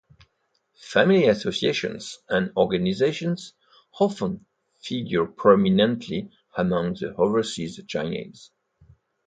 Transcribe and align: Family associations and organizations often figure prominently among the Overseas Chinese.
Family 0.81 1.27
associations 1.27 2.17
and 2.27 2.51
organizations 2.57 3.53
often 3.99 4.47
figure 4.79 5.27
prominently 5.27 6.31
among 6.57 6.95
the 6.95 7.13
Overseas 7.15 7.79
Chinese. 7.87 8.49